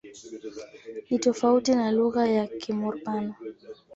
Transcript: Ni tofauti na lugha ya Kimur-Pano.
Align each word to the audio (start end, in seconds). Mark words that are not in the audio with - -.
Ni 1.09 1.17
tofauti 1.19 1.75
na 1.75 1.91
lugha 1.91 2.27
ya 2.27 2.47
Kimur-Pano. 2.47 3.35